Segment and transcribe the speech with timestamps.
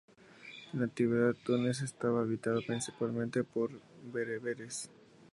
[0.73, 3.69] En la antigüedad, Túnez estaba habitado principalmente por
[4.11, 4.89] bereberes.